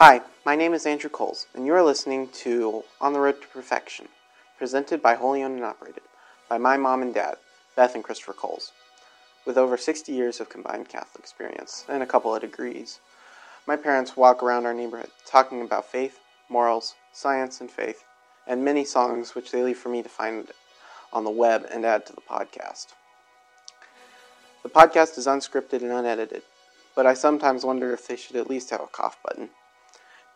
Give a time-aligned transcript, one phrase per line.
[0.00, 3.48] Hi, my name is Andrew Coles, and you are listening to On the Road to
[3.48, 4.06] Perfection,
[4.56, 6.04] presented by Holy Owned and Operated,
[6.48, 7.36] by my mom and dad,
[7.74, 8.70] Beth and Kristofer Coles.
[9.44, 13.00] With over 60 years of combined Catholic experience and a couple of degrees,
[13.66, 18.04] my parents walk around our neighborhood talking about faith, morals, science, and faith,
[18.46, 20.46] and many songs which they leave for me to find
[21.12, 22.86] on the web and add to the podcast.
[24.62, 26.42] The podcast is unscripted and unedited,
[26.94, 29.50] but I sometimes wonder if they should at least have a cough button.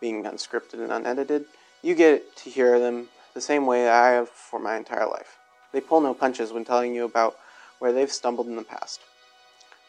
[0.02, 1.44] Being unscripted and unedited,
[1.80, 5.38] you get to hear them the same way I have for my entire life.
[5.72, 7.38] They pull no punches when telling you about
[7.79, 8.98] where they've stumbled in the past.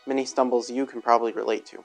[0.06, 1.84] Many stumbles you can probably relate to.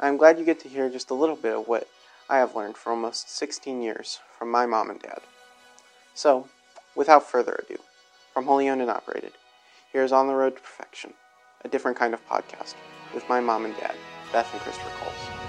[0.00, 1.86] I am glad you get to hear just a little bit of what
[2.28, 5.20] I have learned for almost 16 years from my mom and dad.
[6.14, 6.48] So,
[6.96, 7.78] without further ado,
[8.34, 9.34] from Holy Owned and Operated,
[9.92, 11.14] here's On the Road to Perfection,
[11.64, 12.74] a different kind of podcast
[13.14, 13.94] with my mom and dad,
[14.32, 15.39] Beth and Kristofer Coles.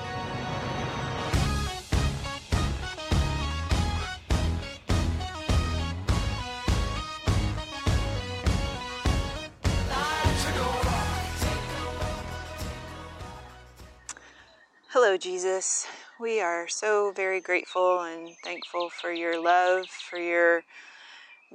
[15.17, 15.87] Jesus.
[16.19, 20.63] We are so very grateful and thankful for your love, for your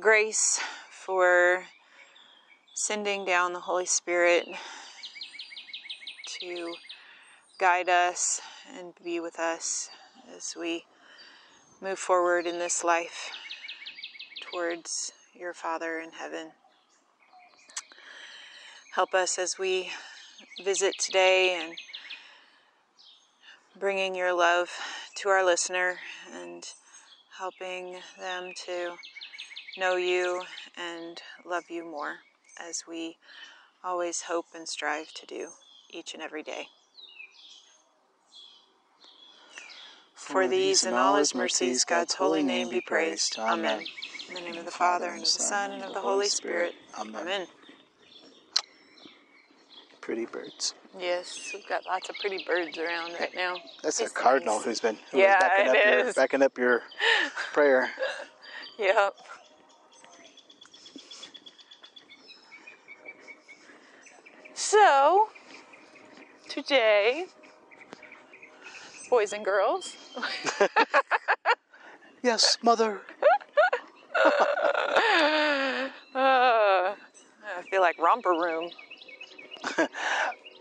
[0.00, 1.64] grace, for
[2.74, 4.46] sending down the Holy Spirit
[6.40, 6.74] to
[7.58, 8.40] guide us
[8.76, 9.88] and be with us
[10.36, 10.84] as we
[11.80, 13.30] move forward in this life
[14.40, 16.52] towards your Father in heaven.
[18.94, 19.90] Help us as we
[20.62, 21.76] visit today and
[23.78, 24.70] bringing your love
[25.16, 25.98] to our listener
[26.32, 26.66] and
[27.38, 28.94] helping them to
[29.76, 30.42] know you
[30.76, 32.16] and love you more
[32.58, 33.16] as we
[33.84, 35.48] always hope and strive to do
[35.90, 36.68] each and every day.
[40.14, 43.36] For these and all his mercies, God's holy name be praised.
[43.38, 43.84] Amen.
[44.28, 46.74] In the name of the Father, and of the Son, and of the Holy Spirit.
[46.98, 47.46] Amen.
[50.06, 50.74] Pretty birds.
[51.00, 53.60] Yes, we've got lots of pretty birds around right now.
[53.82, 54.64] That's a cardinal nice.
[54.64, 56.82] who's been who Yeah, backing up your backing up your
[57.52, 57.90] prayer.
[58.78, 59.14] Yep.
[64.54, 65.28] So,
[66.48, 67.26] today,
[69.10, 69.96] boys and girls,
[72.22, 73.00] Yes, mother.
[74.24, 74.30] uh,
[76.14, 76.94] I
[77.68, 78.70] feel like romper room.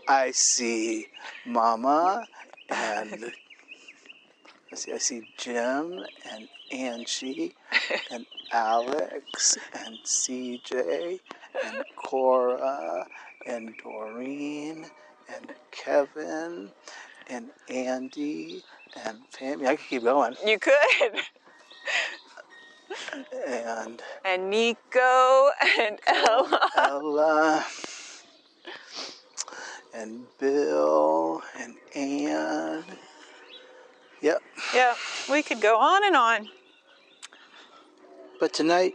[0.08, 1.06] I see
[1.44, 2.28] Mama
[2.68, 3.32] and
[4.72, 7.54] I see I see Jim and Angie
[8.10, 11.20] and Alex and CJ
[11.64, 13.06] and Cora
[13.46, 14.86] and Doreen
[15.34, 16.70] and Kevin
[17.28, 18.62] and Andy
[19.04, 19.66] and Fammy.
[19.66, 20.36] I could keep going.
[20.46, 20.74] You could.
[23.48, 25.50] And And Nico
[25.80, 26.70] and Ella.
[26.76, 27.66] Ella
[29.96, 32.84] and Bill and Ann.
[34.20, 34.42] Yep.
[34.74, 34.94] Yeah,
[35.30, 36.48] we could go on and on.
[38.38, 38.94] But tonight,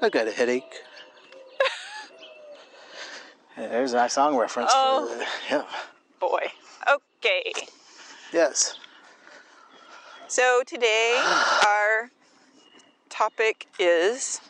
[0.00, 0.62] I got a headache.
[3.56, 4.70] Yeah, There's a nice song reference.
[4.72, 5.08] Oh.
[5.08, 5.68] For the, yep.
[6.20, 6.52] Boy.
[6.88, 7.52] Okay.
[8.32, 8.78] Yes.
[10.28, 11.20] So today,
[11.66, 12.10] our
[13.08, 14.40] topic is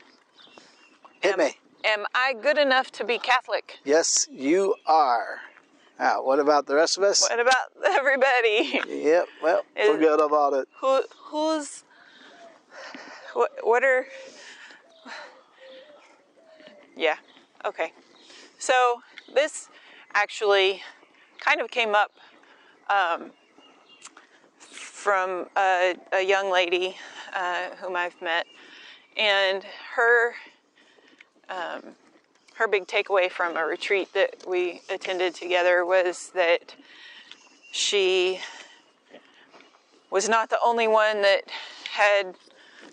[1.23, 1.57] Hit me.
[1.85, 3.79] Am I good enough to be Catholic?
[3.85, 5.41] Yes, you are.
[5.99, 7.21] Now, what about the rest of us?
[7.23, 7.57] What about
[7.87, 8.81] everybody?
[8.89, 9.27] Yep.
[9.43, 10.69] Well, Is- forget about it.
[10.81, 11.85] Who who's
[13.35, 14.07] what what are
[16.97, 17.17] Yeah.
[17.65, 17.93] Okay.
[18.59, 19.01] So
[19.33, 19.69] this
[20.15, 20.83] actually
[21.39, 22.11] kind of came up
[22.91, 23.31] um,
[24.59, 26.97] from a, a young lady
[27.35, 28.47] uh, whom I've met,
[29.17, 29.65] and
[29.95, 30.35] her
[31.49, 31.83] um,
[32.55, 36.75] her big takeaway from a retreat that we attended together was that
[37.71, 38.41] she
[40.11, 41.43] was not the only one that
[41.91, 42.35] had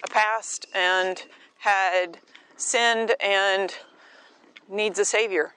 [0.03, 1.23] a past and
[1.59, 2.17] had
[2.57, 3.73] sinned and
[4.69, 5.53] needs a savior.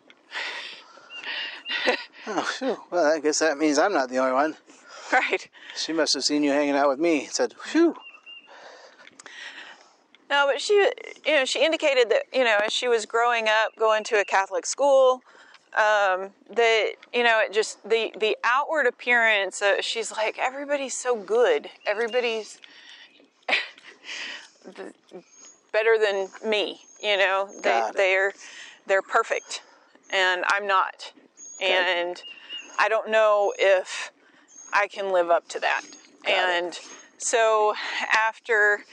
[2.31, 2.87] Oh.
[2.91, 4.57] Well, I guess that means I'm not the only one.
[5.13, 5.49] Right.
[5.75, 7.97] She must have seen you hanging out with me and said, phew.
[10.31, 13.75] No, but she, you know, she indicated that, you know, as she was growing up,
[13.79, 15.23] going to a Catholic school,
[15.75, 21.17] um, that, you know, it just, the, the outward appearance, uh, she's like, everybody's so
[21.17, 21.71] good.
[21.87, 22.59] Everybody's
[25.73, 28.33] better than me, you know, they, they're,
[28.87, 29.63] they're perfect
[30.11, 31.13] and I'm not.
[31.61, 32.23] And
[32.79, 34.11] I don't know if
[34.73, 35.83] I can live up to that.
[36.27, 36.79] and
[37.19, 37.75] so
[38.13, 38.85] after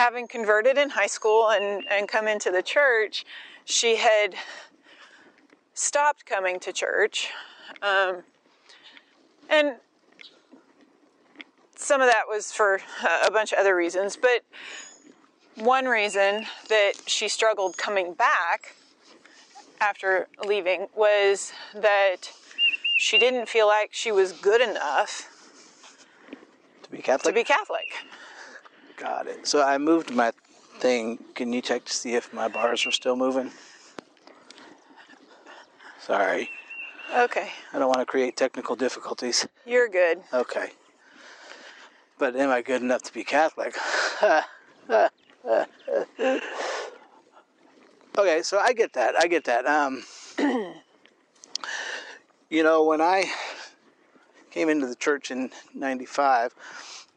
[0.00, 3.26] having converted in high school and, and come into the church,
[3.66, 4.34] she had
[5.74, 7.28] stopped coming to church.
[7.82, 8.22] Um,
[9.50, 9.74] and
[11.76, 12.80] some of that was for
[13.26, 14.40] a bunch of other reasons, but
[15.56, 18.74] one reason that she struggled coming back
[19.82, 22.32] after leaving was that
[22.96, 25.28] she didn't feel like she was good enough
[26.84, 27.34] To be Catholic?
[27.34, 27.84] to be Catholic.
[29.00, 29.46] Got it.
[29.46, 30.30] So I moved my
[30.78, 31.18] thing.
[31.34, 33.50] Can you check to see if my bars are still moving?
[35.98, 36.50] Sorry.
[37.16, 39.48] Okay, I don't want to create technical difficulties.
[39.66, 40.22] you're good.
[40.34, 40.70] Okay.
[42.18, 43.74] But am I good enough to be Catholic?
[48.18, 49.14] okay, so I get that.
[49.18, 49.66] I get that.
[49.66, 50.02] Um,
[52.50, 53.24] you know, when I
[54.50, 56.54] came into the church in 95,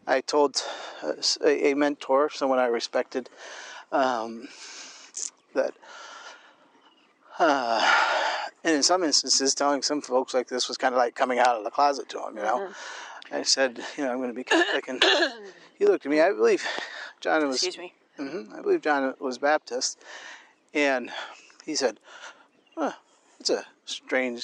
[0.05, 0.61] I told
[1.01, 1.13] uh,
[1.43, 3.29] a, a mentor, someone I respected,
[3.91, 4.47] um,
[5.53, 5.73] that,
[7.39, 7.93] uh,
[8.63, 11.57] and in some instances, telling some folks like this was kind of like coming out
[11.57, 12.71] of the closet to them, you know.
[13.31, 15.03] I said, you know, I'm going to be Catholic, and
[15.79, 16.21] he looked at me.
[16.21, 16.63] I believe
[17.21, 17.63] John was.
[17.63, 17.93] Excuse me.
[18.17, 19.99] hmm I believe John was Baptist,
[20.73, 21.11] and
[21.65, 21.99] he said,
[22.77, 22.93] huh,
[23.39, 24.43] "It's a strange,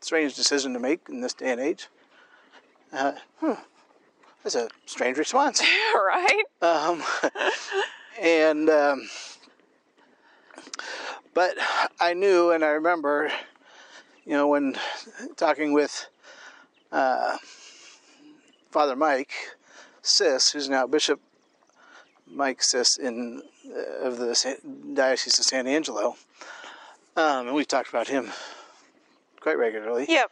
[0.00, 1.88] strange decision to make in this day and age."
[2.92, 3.54] Uh, hmm,
[4.46, 5.60] that's a strange response.
[5.94, 6.42] right?
[6.62, 7.02] Um,
[8.20, 9.08] and um,
[11.34, 11.56] but
[11.98, 13.28] I knew, and I remember,
[14.24, 14.76] you know, when
[15.36, 16.06] talking with
[16.92, 17.38] uh,
[18.70, 19.32] Father Mike
[20.02, 21.20] Sis, who's now Bishop
[22.28, 24.54] Mike Sis in uh, of the Sa-
[24.94, 26.14] Diocese of San Angelo,
[27.16, 28.30] um, and we've talked about him
[29.40, 30.06] quite regularly.
[30.08, 30.30] Yep,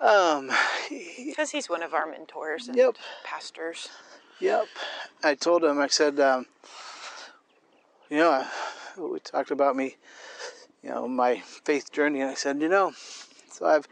[0.00, 0.50] Um,
[0.90, 2.96] because he's one of our mentors and Yep.
[3.24, 3.88] pastors.
[4.40, 4.66] Yep.
[5.24, 6.46] I told him, I said, um,
[8.10, 8.48] you know, uh,
[8.98, 9.96] we talked about me,
[10.82, 12.92] you know, my faith journey, and I said, you know,
[13.50, 13.88] so I've,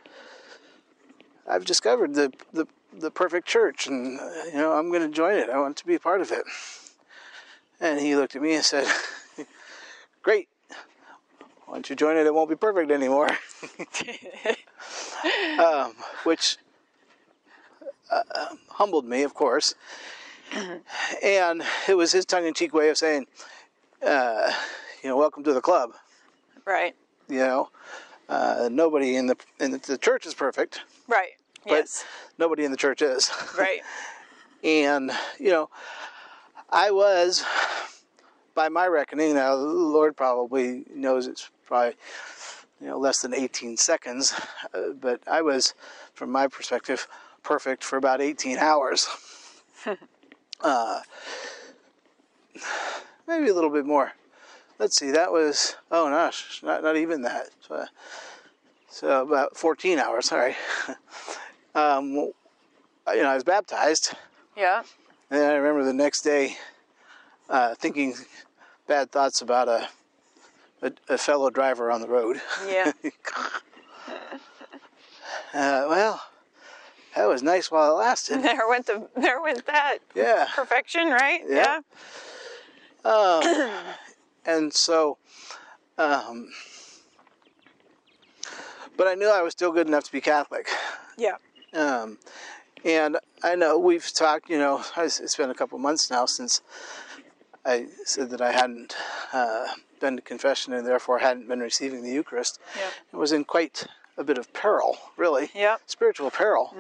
[1.49, 5.37] I've discovered the, the, the perfect church, and, uh, you know, I'm going to join
[5.37, 5.49] it.
[5.49, 6.45] I want to be a part of it.
[7.81, 8.87] And he looked at me and said,
[10.23, 10.49] great.
[11.69, 13.28] Once you join it, it won't be perfect anymore.
[15.58, 15.93] um,
[16.25, 16.56] which
[18.11, 18.22] uh,
[18.70, 19.75] humbled me, of course.
[21.22, 23.26] And it was his tongue-in-cheek way of saying,
[24.06, 24.52] uh,
[25.02, 25.93] you know, welcome to the club.
[26.66, 26.94] Right,
[27.28, 27.69] You know,
[28.28, 31.31] uh, nobody in the in the, the church is perfect, right.
[31.64, 32.05] but Yes,
[32.38, 33.31] nobody in the church is.
[33.58, 33.81] right.
[34.64, 35.69] And you know,
[36.70, 37.44] I was,
[38.55, 41.95] by my reckoning, now the Lord probably knows it's probably
[42.81, 44.35] you know less than 18 seconds,
[44.73, 45.75] uh, but I was,
[46.15, 47.09] from my perspective,
[47.43, 49.06] perfect for about 18 hours.
[50.61, 51.01] uh,
[53.27, 54.12] maybe a little bit more.
[54.79, 57.50] Let's see, that was oh gosh, not not even that.
[57.67, 57.85] So,
[58.89, 60.27] so about 14 hours.
[60.27, 60.57] Sorry.
[61.75, 64.15] um, you know, I was baptized.
[64.57, 64.85] Yeah,
[65.31, 66.57] And I remember the next day
[67.49, 68.14] uh, thinking
[68.87, 69.88] bad thoughts about a,
[70.82, 72.41] a, a fellow driver on the road.
[72.69, 72.93] yeah.
[75.55, 76.20] Uh, well,
[77.14, 78.43] that was nice while it lasted.
[78.43, 80.49] there went the there went that Yeah.
[80.52, 81.42] perfection, right?
[81.49, 81.78] Yeah.
[83.04, 83.73] Um,
[84.45, 85.16] and so,
[85.97, 86.49] um,
[88.97, 90.69] but I knew I was still good enough to be Catholic.
[91.16, 91.37] Yeah.
[91.73, 92.19] Um,
[92.85, 96.61] and I know we've talked, you know, it's been a couple months now since
[97.66, 98.94] I said that I hadn't
[99.33, 99.66] uh,
[100.00, 102.61] been to confession and therefore hadn't been receiving the Eucharist.
[102.76, 102.90] Yeah.
[103.12, 103.87] I was in quite
[104.18, 105.50] a bit of peril, really.
[105.54, 105.80] Yep.
[105.87, 106.75] Spiritual peril.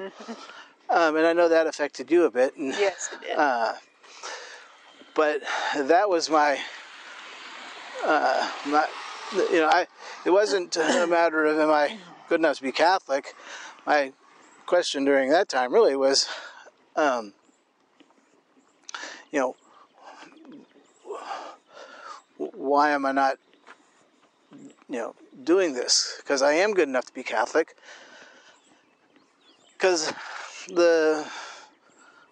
[0.90, 2.56] Um, and I know that affected you a bit.
[2.56, 3.36] And, Yes, it did.
[3.36, 3.72] uh,
[5.14, 5.40] but
[5.76, 6.58] that was my,
[8.04, 8.86] uh, my,
[9.34, 9.86] you know, I.
[10.26, 11.98] It wasn't a matter of am I
[12.28, 13.34] good enough to be Catholic.
[13.86, 14.12] My
[14.66, 16.28] question during that time really was,
[16.96, 17.32] um,
[19.30, 19.56] you know,
[22.54, 23.38] why am I not,
[24.88, 26.14] you know, doing this?
[26.18, 27.76] Because I am good enough to be Catholic.
[29.72, 30.12] Because
[30.68, 31.26] the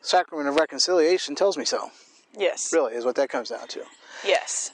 [0.00, 1.90] sacrament of reconciliation tells me so.
[2.36, 2.72] yes.
[2.72, 3.82] Really, is what that comes down to.
[4.24, 4.72] Yes.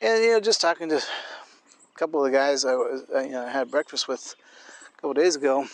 [0.00, 3.44] And you know, just talking to a couple of the guys I was, you know,
[3.46, 4.34] I had breakfast with
[4.82, 5.66] a couple of days ago.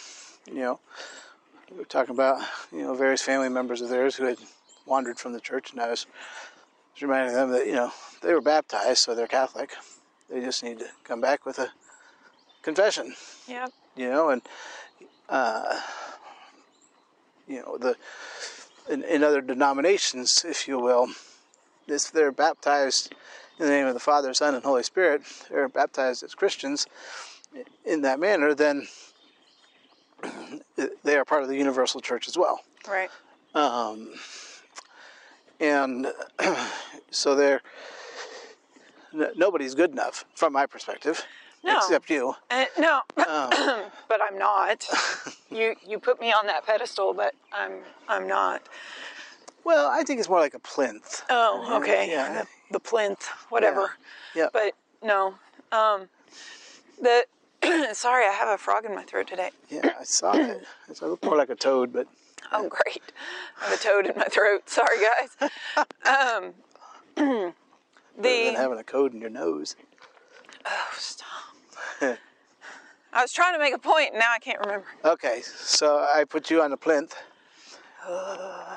[0.47, 0.81] You know,
[1.71, 2.41] we were talking about
[2.73, 4.39] you know various family members of theirs who had
[4.85, 6.07] wandered from the church, and I was
[7.03, 9.73] reminding them that you know they were baptized, so they're Catholic.
[10.31, 11.71] They just need to come back with a
[12.63, 13.15] confession.
[13.47, 13.67] Yeah.
[13.97, 14.43] You know, and
[15.29, 15.81] uh,
[17.47, 17.97] you know the
[18.89, 21.09] in, in other denominations, if you will,
[21.87, 23.15] if they're baptized
[23.59, 26.87] in the name of the Father, Son, and Holy Spirit, they're baptized as Christians
[27.85, 28.87] in that manner, then
[31.05, 32.61] they are part of the universal church as well.
[32.87, 33.11] Right.
[33.55, 34.11] Um,
[35.61, 36.13] and
[37.11, 37.63] so they're
[39.15, 41.25] n- nobody's good enough from my perspective,
[41.65, 41.77] No.
[41.77, 42.35] except you.
[42.51, 43.51] Uh, no, Um,
[44.09, 44.85] but I'm not.
[45.51, 47.73] you you put me on that pedestal, but I'm
[48.09, 48.63] I'm not.
[49.65, 51.23] well, I think it's more like a plinth.
[51.31, 52.09] Oh, okay.
[52.11, 52.43] Yeah.
[52.43, 53.91] The, the plinth, whatever.
[54.35, 54.49] Yeah.
[54.53, 55.35] But no.
[55.73, 56.09] Um,
[57.01, 57.27] the
[57.95, 59.51] sorry, I have a frog in my throat today.
[59.69, 60.63] Yeah, I saw it.
[60.89, 62.07] It looked more like a toad, but
[62.53, 63.03] Oh, great.
[63.61, 64.69] I have a toad in my throat.
[64.69, 65.51] Sorry, guys.
[66.07, 66.55] Um,
[67.17, 67.53] better
[68.17, 69.77] than the having a toad in your nose.
[70.65, 71.29] oh, stop.
[73.13, 74.87] I was trying to make a point, and now I can't remember.
[75.05, 77.17] Okay, so I put you on the plinth,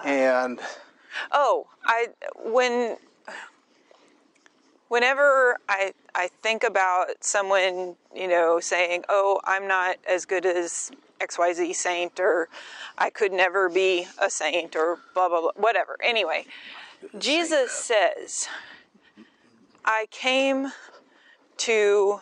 [0.06, 0.60] and
[1.32, 2.08] Oh, I
[2.46, 2.98] when
[4.90, 10.92] whenever I I think about someone, you know, saying, "Oh, I'm not as good as
[11.22, 12.50] XYZ saint or
[12.98, 16.46] I could never be a saint or blah blah blah whatever." Anyway,
[17.18, 18.50] Jesus says,
[19.86, 20.74] "I came
[21.58, 22.20] to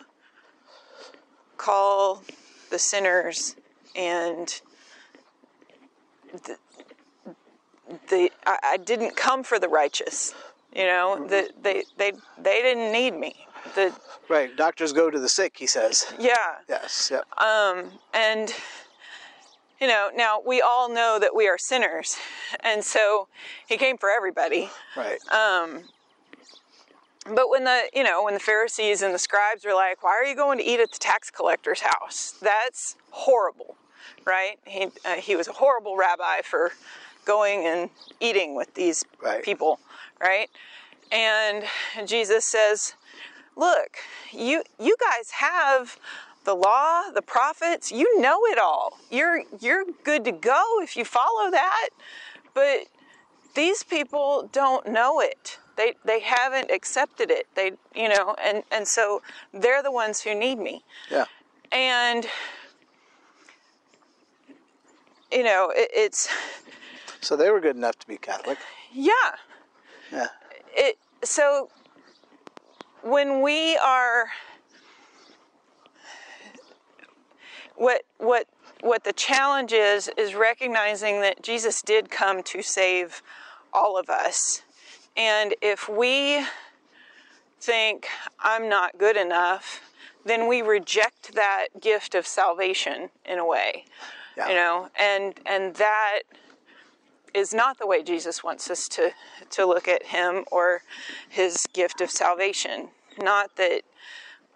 [1.58, 2.24] call
[2.70, 3.56] the sinners
[3.96, 4.62] and
[8.10, 10.34] the I, I didn't come for the righteous.
[10.78, 13.34] You know, the, they they they didn't need me.
[13.74, 13.92] The
[14.30, 15.56] right, doctors go to the sick.
[15.58, 16.06] He says.
[16.20, 16.36] yeah,
[16.70, 17.10] Yes.
[17.12, 17.26] Yep.
[18.14, 18.54] and
[19.82, 22.16] you know now we all know that we are sinners,
[22.64, 23.28] and so
[23.68, 24.70] he came for everybody.
[24.96, 25.20] right.
[25.32, 25.86] Um,
[27.26, 30.26] But when the you know when the Pharisees and the scribes were like, "Why are
[30.26, 33.76] you going to eat at the tax collector's house?" That's horrible,
[34.26, 34.60] right?
[34.66, 36.72] He uh, he was a horrible rabbi for
[37.26, 37.90] going and
[38.22, 39.44] eating with these Right.
[39.44, 39.80] people,
[40.20, 40.50] right?
[41.12, 41.64] And
[42.06, 42.94] Jesus says,
[43.56, 43.98] "Look,
[44.32, 45.98] you you guys have."
[46.44, 48.98] The law, the prophets, you know it all.
[49.12, 51.90] You're you're good to go if you follow that.
[52.54, 52.86] But
[53.54, 55.60] these people don't know it.
[55.76, 57.48] They they haven't accepted it.
[57.56, 59.22] They you know, and and so
[59.54, 60.86] they're the ones who need me.
[61.12, 61.26] yeah.
[61.74, 62.26] And
[65.30, 66.30] you know, it, it's
[67.20, 68.58] So they were good enough to be Catholic.
[68.94, 69.12] yeah.
[70.12, 70.28] Yeah.
[70.74, 71.70] It so
[73.02, 74.28] when we are
[77.76, 78.48] what what
[78.82, 83.22] what the challenge is is recognizing that Jesus did come to save
[83.74, 84.62] all of us.
[85.16, 86.46] And if we
[87.60, 88.08] think
[88.40, 89.82] I'm not good enough,
[90.26, 93.86] then we reject that gift of salvation in a way.
[94.36, 94.50] Yeah.
[94.50, 96.22] You know, and and that
[97.34, 99.12] is not the way Jesus wants us to
[99.52, 100.82] to look at him or
[101.30, 102.90] his gift of salvation.
[103.20, 103.82] Not that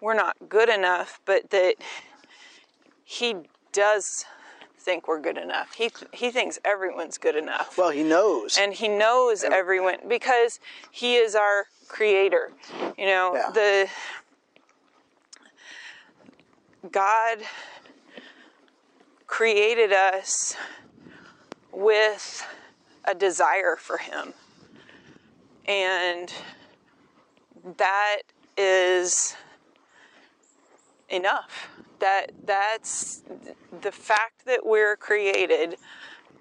[0.00, 1.76] we're not good enough, but that
[3.04, 3.36] he
[3.72, 4.24] does
[4.78, 5.74] think we're good enough.
[5.74, 7.78] He he thinks everyone's good enough.
[7.78, 8.58] Well, he knows.
[8.58, 10.58] and he knows everyone because
[10.90, 12.50] he is our creator.
[12.98, 13.50] You know, Yeah.
[13.52, 13.88] the
[16.90, 17.38] God
[19.26, 20.56] created us
[21.70, 22.44] with
[23.04, 24.34] a desire for him.
[25.66, 26.32] And
[27.76, 28.22] that
[28.56, 29.36] is
[31.08, 31.68] enough.
[32.00, 33.22] That that's
[33.80, 35.76] the fact that we're created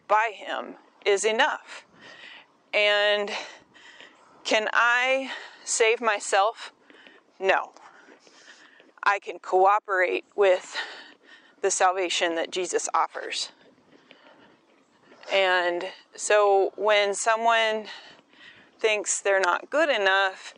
[0.07, 0.75] by him
[1.05, 1.85] is enough.
[2.73, 3.31] And
[4.43, 5.31] can I
[5.63, 6.73] save myself?
[7.39, 7.73] No.
[9.03, 10.75] I can cooperate with
[11.61, 13.49] the salvation that Jesus offers.
[15.31, 15.85] And
[16.15, 17.85] so when someone
[18.79, 20.53] thinks they're not good enough,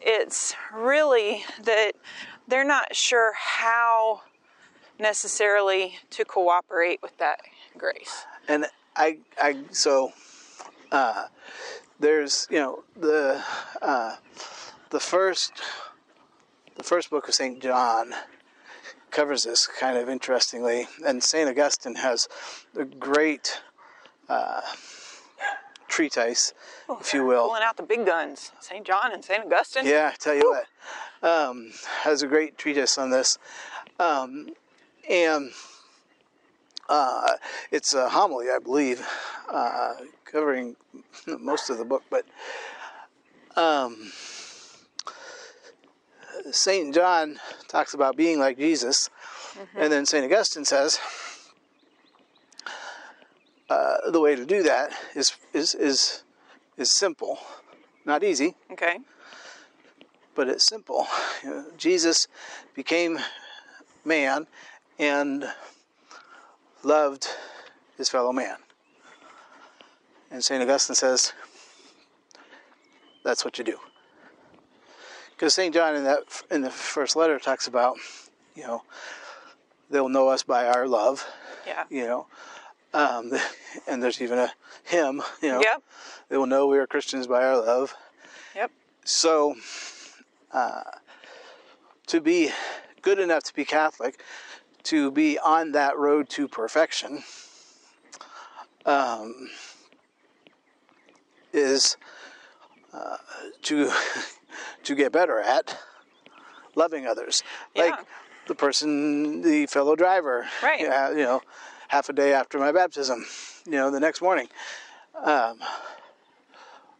[0.00, 1.92] it's really that
[2.48, 4.22] they're not sure how
[4.98, 7.40] necessarily to cooperate with that
[7.76, 8.24] grace.
[8.48, 8.66] and
[8.96, 10.12] I, I so
[10.90, 11.26] uh,
[12.00, 13.42] there's you know the
[13.82, 14.16] uh,
[14.90, 15.52] the first
[16.76, 18.14] the first book of Saint John
[19.10, 22.28] covers this kind of interestingly, and Saint Augustine has
[22.74, 23.60] a great
[24.28, 24.60] uh,
[25.88, 26.52] treatise,
[27.00, 27.46] if you will.
[27.46, 28.86] Pulling out the big guns, St.
[28.86, 29.44] John and St.
[29.44, 29.86] Augustine.
[29.86, 30.56] Yeah, I tell you
[31.22, 31.70] what, um,
[32.02, 33.38] has a great treatise on this,
[33.98, 34.50] um,
[35.08, 35.50] and
[36.88, 37.32] uh,
[37.70, 39.06] it's a homily, I believe,
[39.48, 40.76] uh, covering
[41.26, 42.04] most of the book.
[42.10, 42.24] But
[43.56, 44.12] um,
[46.50, 49.08] Saint John talks about being like Jesus,
[49.76, 50.98] and then Saint Augustine says.
[53.68, 56.22] Uh, the way to do that is is is
[56.76, 57.38] is simple,
[58.04, 58.98] not easy, Okay.
[60.34, 61.06] but it's simple.
[61.42, 62.28] You know, Jesus
[62.74, 63.18] became
[64.04, 64.46] man
[64.98, 65.50] and
[66.84, 67.26] loved
[67.98, 68.56] his fellow man.
[70.30, 70.62] And St.
[70.62, 71.32] Augustine says
[73.24, 73.78] that's what you do.
[75.30, 75.74] Because St.
[75.74, 76.20] John in that
[76.52, 77.96] in the first letter talks about,
[78.54, 78.82] you know,
[79.90, 81.26] they'll know us by our love,
[81.66, 81.84] Yeah.
[81.90, 82.26] you know.
[82.96, 83.30] Um,
[83.86, 84.50] and there's even a
[84.84, 85.60] hymn, you know.
[85.60, 85.82] Yep.
[86.30, 87.94] They will know we are Christians by our love.
[88.54, 88.70] Yep.
[89.04, 89.54] So,
[90.50, 90.82] uh,
[92.06, 92.50] to be
[93.02, 94.20] good enough to be Catholic,
[94.84, 97.22] to be on that road to perfection,
[98.86, 99.50] um,
[101.52, 101.98] is
[102.94, 103.18] uh,
[103.62, 103.90] to
[104.84, 105.78] to get better at
[106.74, 107.42] loving others,
[107.74, 107.94] like
[108.46, 110.80] the person, the fellow driver, Right.
[110.80, 111.42] Yeah, you know,
[111.88, 113.24] half a day after my baptism,
[113.64, 114.48] you know, the next morning.
[115.14, 115.58] Um,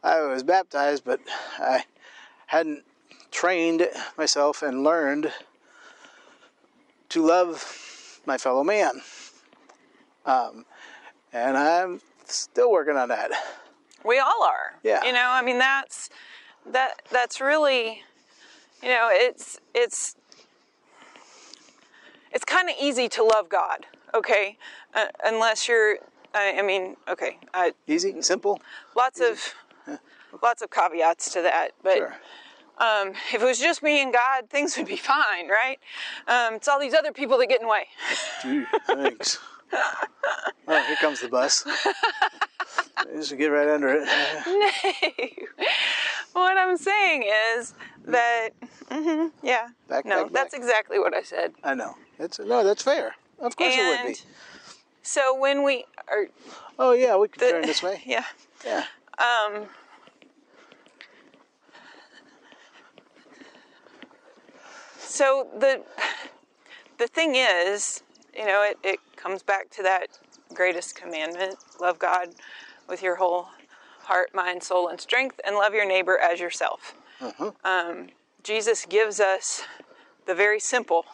[0.02, 1.20] I was baptized, but
[1.58, 1.84] I
[2.46, 2.84] hadn't
[3.30, 5.32] trained myself and learned
[7.10, 9.02] to love my fellow man.
[10.24, 10.64] Um,
[11.32, 13.30] and I'm still working on that.
[14.04, 14.74] We all are.
[14.82, 15.04] Yeah.
[15.04, 16.10] You know, I mean that's
[16.66, 18.02] that that's really
[18.82, 20.16] you know, it's it's
[22.32, 24.58] it's kind of easy to love God, okay?
[24.94, 25.98] Uh, unless you're
[26.34, 28.60] I, I mean, okay, uh, Easy, simple.
[28.94, 29.54] lots of
[30.42, 32.14] lots of caveats to that, but Sure.
[32.78, 35.78] um, if it was just me and God, things would be fine, right?
[36.28, 37.86] Um, it's all these other people that get in the way.
[38.42, 39.38] Gee, thanks.
[40.68, 41.64] Oh, here comes the bus.
[43.14, 44.08] Just get right under it.
[46.32, 47.24] what I'm saying
[47.56, 47.72] is
[48.06, 48.50] that,
[48.90, 51.52] mhm, yeah, Back, no, back, that's exactly what I said.
[51.62, 51.94] I know.
[52.18, 53.14] It's no, that's fair.
[53.40, 54.18] Of course it would be.
[55.02, 56.26] so when we are,
[56.78, 58.02] Oh yeah, we could the, turn this way.
[58.06, 58.24] yeah,
[58.64, 58.84] Yeah.
[59.18, 59.66] um,
[64.98, 65.82] so the
[66.98, 68.02] the thing is,
[68.36, 70.18] you know, it, it comes back to that
[70.54, 72.28] greatest commandment: love God
[72.88, 73.48] with your whole
[74.00, 76.94] heart, mind, soul, and strength, and love your neighbor as yourself.
[77.64, 78.08] Um,
[78.44, 79.62] Jesus gives us
[80.26, 81.04] the very simple.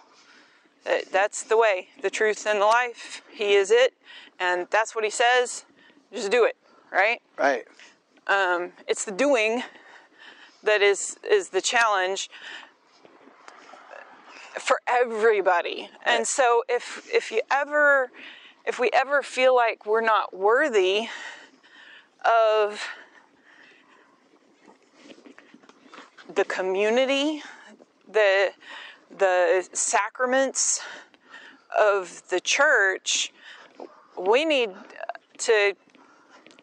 [0.85, 3.23] That that's the way, the truth, and the life.
[3.33, 3.95] He is it,
[4.41, 5.65] and that's what he says.
[6.13, 6.57] Just do it,
[6.91, 7.21] right?
[7.39, 7.65] Right.
[8.27, 9.63] Um, it's the doing
[10.63, 12.31] that is is the challenge
[14.59, 15.89] for everybody.
[16.05, 18.11] And so if if you ever
[18.65, 21.09] if we ever feel like we're not worthy
[22.25, 22.81] of
[26.33, 27.43] the community,
[28.09, 28.51] the
[29.19, 30.81] the sacraments
[31.79, 33.33] of the church,
[34.19, 34.71] we need
[35.39, 35.75] to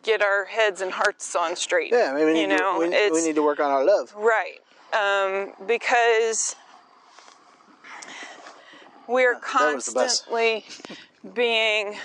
[0.03, 1.91] get our heads and hearts on straight.
[1.91, 2.13] Yeah.
[2.13, 4.13] Maybe we you need, know, to, we, we need to work on our love.
[4.15, 4.59] right
[4.93, 6.55] um, because
[9.07, 10.25] we're that was the best.
[10.25, 10.65] constantly
[11.33, 11.97] being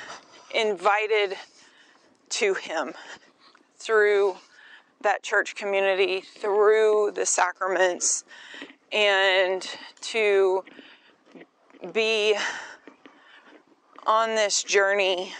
[0.54, 1.37] invited
[2.30, 2.92] to Him
[3.76, 4.37] through
[5.00, 8.24] that church community, through the sacraments,
[8.94, 9.68] and
[10.00, 10.64] to
[11.92, 12.37] be
[14.07, 15.33] on this journey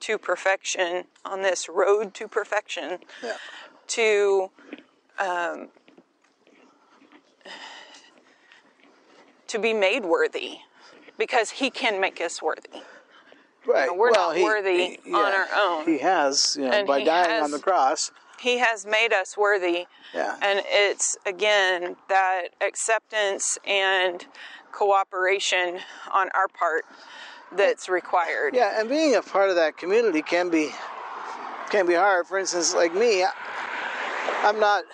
[0.00, 3.36] to perfection, on this road to perfection, Yeah.
[3.88, 4.50] to
[5.18, 5.68] um,
[9.48, 10.58] to be made worthy,
[11.16, 12.82] because He can make us worthy.
[13.66, 13.94] Right.
[13.94, 15.84] we're well, not he- worthy he- on our own.
[15.86, 18.10] He has, you know, And by dying has- on the cross.
[18.40, 20.36] He has made us worthy, Yeah.
[20.40, 24.24] and it's again that acceptance and
[24.72, 25.80] cooperation
[26.12, 26.84] on our part
[27.52, 28.54] that's required.
[28.54, 30.70] Yeah, and being a part of that community can be
[31.70, 32.26] can be hard.
[32.26, 33.24] For instance, like me,
[34.42, 34.84] I'm not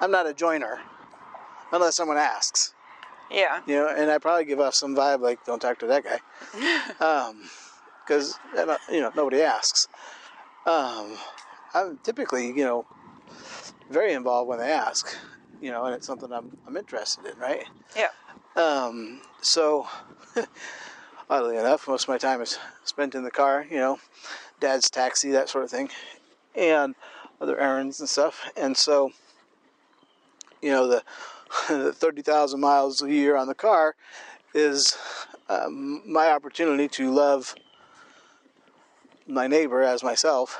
[0.00, 0.80] I'm not a joiner
[1.72, 2.74] unless someone asks.
[3.30, 3.60] Yeah.
[3.66, 6.20] You know, and I probably give off some vibe like "Don't talk to that guy,"
[8.06, 8.38] because
[8.90, 9.86] you know nobody asks.
[10.66, 11.16] Um,
[11.74, 12.86] I'm typically you know
[13.90, 15.16] very involved when they ask.
[15.60, 17.64] You know, and it's something I'm I'm interested in, right?
[17.96, 18.08] Yeah.
[18.56, 19.88] Um, so,
[21.30, 23.98] oddly enough, most of my time is spent in the car, you know,
[24.60, 25.90] dad's taxi, that sort of thing,
[26.54, 26.94] and
[27.40, 28.48] other errands and stuff.
[28.56, 29.10] And so,
[30.62, 31.02] you know, the,
[31.68, 33.96] the 30,000 miles a year on the car
[34.54, 34.96] is
[35.48, 37.56] um, my opportunity to love
[39.26, 40.58] my neighbor as myself.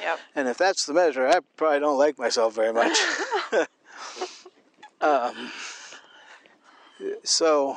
[0.00, 0.18] Yep.
[0.34, 2.96] And if that's the measure, I probably don't like myself very much.
[5.00, 5.52] um,
[7.22, 7.76] so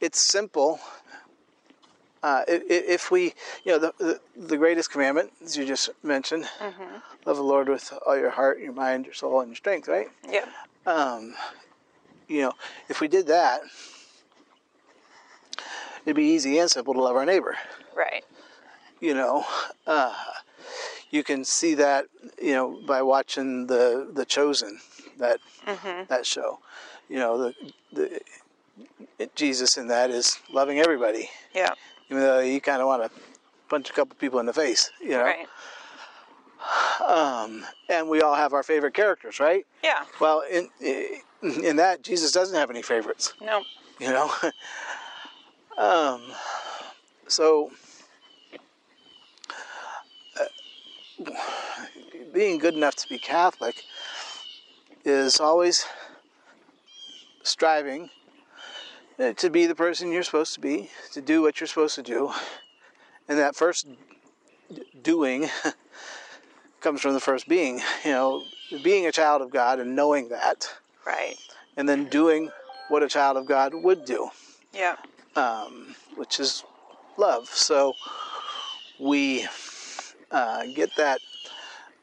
[0.00, 0.80] it's simple,
[2.22, 3.34] uh, if we,
[3.64, 6.48] you know, the, the, the greatest commandment, as you just mentioned,
[7.26, 10.08] love the Lord with all your heart, your mind, your soul, and your strength, right?
[10.28, 10.46] Yeah.
[10.86, 11.34] Um,
[12.28, 12.52] you know,
[12.88, 13.60] if we did that,
[16.04, 17.56] it'd be easy and simple to love our neighbor.
[17.94, 18.24] Right.
[19.00, 19.44] You know,
[19.86, 20.14] uh,
[21.14, 22.06] you can see that,
[22.42, 24.80] you know, by watching the the Chosen,
[25.18, 25.38] that
[26.08, 26.58] that show.
[27.08, 27.54] You know, the
[27.92, 28.20] the
[29.20, 31.74] it, Jesus in that is loving everybody, Yeah.
[32.10, 33.10] even though you kind of want to
[33.68, 34.90] punch a couple people in the face.
[35.00, 35.46] You know, Right.
[37.06, 39.64] um, and we all have our favorite characters, right?
[39.84, 40.04] Yeah.
[40.20, 40.68] Well, in
[41.62, 43.34] in that Jesus doesn't have any favorites.
[43.40, 43.62] No.
[44.00, 44.28] you know
[45.78, 46.20] um
[47.28, 47.70] so
[50.40, 50.44] uh,
[52.32, 53.84] being good enough to be catholic
[55.04, 55.86] is always
[57.42, 58.10] striving
[59.18, 62.02] uh, to be the person you're supposed to be to do what you're supposed to
[62.02, 62.32] do
[63.28, 63.86] and that first
[65.02, 65.48] doing
[66.80, 68.42] comes from the first being you know
[68.82, 70.68] being a child of god and knowing that
[71.06, 71.36] Right.
[71.76, 72.50] and then doing
[72.88, 74.30] what a child of God would do,
[74.72, 74.96] Yeah.
[75.36, 76.64] um, which is
[77.16, 77.48] love.
[77.48, 77.96] So
[78.98, 79.46] we
[80.34, 81.20] uh, get that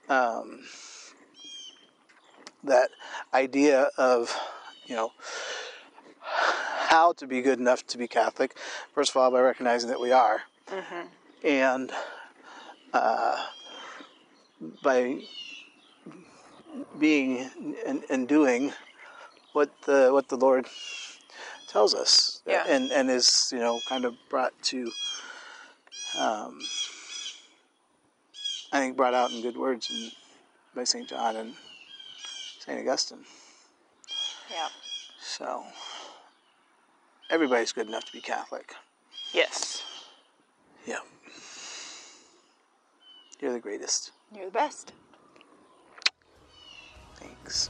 [0.10, 0.62] um,
[2.64, 2.90] that
[3.34, 4.36] idea of
[4.88, 5.12] you know
[6.88, 8.58] how to be good enough to be Catholic.
[8.94, 10.42] First of all, by recognizing that we are,
[11.44, 11.92] and
[12.94, 13.46] uh,
[14.82, 15.18] by
[17.00, 17.50] being
[17.86, 18.72] and, and doing
[19.54, 20.66] what the what the Lord
[21.68, 22.64] tells us, Yeah.
[22.68, 24.92] and and is you know kind of brought to,
[26.18, 26.60] um,
[28.72, 30.12] I think brought out in good words in,
[30.76, 31.54] by Saint John and
[32.60, 33.26] Saint Augustine.
[34.50, 34.70] Yeah.
[35.20, 35.64] So
[37.30, 38.74] everybody's good enough to be Catholic.
[39.34, 39.84] Yes.
[40.86, 41.00] Yeah,
[43.40, 44.12] you're the greatest.
[44.34, 44.94] You're the best.
[47.16, 47.70] Thanks.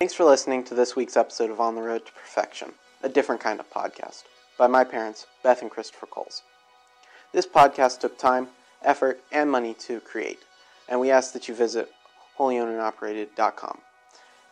[0.00, 2.70] Thanks for listening to this week's episode of On the Road to Perfection,
[3.02, 4.22] a different kind of podcast,
[4.56, 6.42] by my parents, Beth and Kristofer Coles.
[7.32, 8.46] This podcast took time,
[8.84, 10.38] effort, and money to create,
[10.88, 11.90] and we ask that you visit
[12.38, 13.78] holyownedandoperated.com.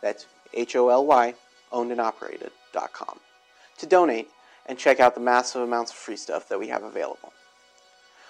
[0.01, 1.33] That's H O L Y,
[1.71, 3.19] owned and operated.com,
[3.77, 4.27] to donate
[4.65, 7.31] and check out the massive amounts of free stuff that we have available.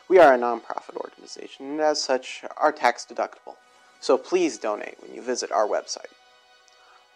[0.08, 3.56] We are a nonprofit organization, and as such, are tax deductible,
[4.00, 6.14] so please donate when you visit our website.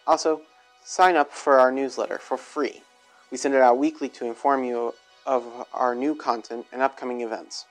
[0.08, 0.42] Also,
[0.84, 2.82] sign up for our newsletter for free.
[3.32, 4.94] We send it out weekly to inform you
[5.26, 7.66] of our new content and upcoming events.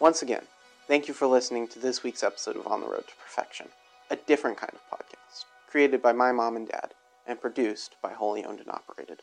[0.00, 0.44] Once again,
[0.86, 3.68] thank you for listening to this week's episode of On the Road to Perfection,
[4.10, 6.94] a different kind of podcast, created by my mom and dad
[7.26, 9.22] and produced by Holy Owned and Operated.